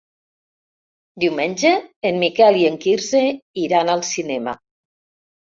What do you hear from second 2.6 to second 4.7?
i en Quirze iran al cinema.